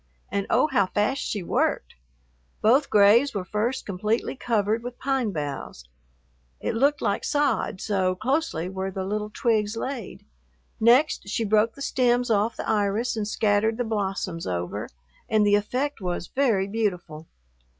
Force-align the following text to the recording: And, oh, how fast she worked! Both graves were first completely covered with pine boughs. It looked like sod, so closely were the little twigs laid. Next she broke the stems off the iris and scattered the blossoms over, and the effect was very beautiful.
And, 0.31 0.47
oh, 0.49 0.65
how 0.65 0.87
fast 0.87 1.21
she 1.21 1.43
worked! 1.43 1.93
Both 2.59 2.89
graves 2.89 3.35
were 3.35 3.45
first 3.45 3.85
completely 3.85 4.35
covered 4.35 4.81
with 4.81 4.97
pine 4.97 5.29
boughs. 5.31 5.87
It 6.59 6.73
looked 6.73 7.03
like 7.03 7.23
sod, 7.23 7.79
so 7.79 8.15
closely 8.15 8.67
were 8.67 8.89
the 8.89 9.03
little 9.05 9.29
twigs 9.31 9.77
laid. 9.77 10.25
Next 10.79 11.29
she 11.29 11.43
broke 11.45 11.75
the 11.75 11.83
stems 11.83 12.31
off 12.31 12.57
the 12.57 12.67
iris 12.67 13.15
and 13.15 13.27
scattered 13.27 13.77
the 13.77 13.83
blossoms 13.83 14.47
over, 14.47 14.89
and 15.29 15.45
the 15.45 15.53
effect 15.53 16.01
was 16.01 16.25
very 16.25 16.65
beautiful. 16.67 17.27